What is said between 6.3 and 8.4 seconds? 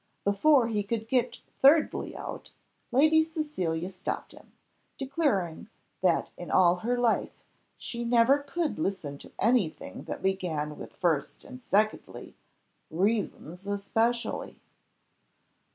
in all her life she never